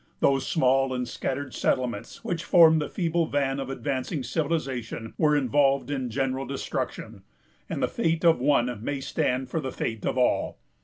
Those 0.19 0.47
small 0.47 0.95
and 0.95 1.07
scattered 1.07 1.53
settlements 1.53 2.23
which 2.23 2.43
formed 2.43 2.81
the 2.81 2.89
feeble 2.89 3.27
van 3.27 3.59
of 3.59 3.69
advancing 3.69 4.23
civilization 4.23 5.13
were 5.15 5.37
involved 5.37 5.91
in 5.91 6.09
general 6.09 6.47
destruction, 6.47 7.21
and 7.69 7.83
the 7.83 7.87
fate 7.87 8.25
of 8.25 8.39
one 8.39 8.83
may 8.83 8.99
stand 8.99 9.49
for 9.51 9.59
the 9.59 9.71
fate 9.71 10.03
of 10.07 10.17
all. 10.17 10.57